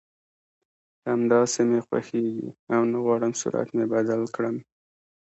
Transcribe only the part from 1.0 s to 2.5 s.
همداسې مې خوښېږي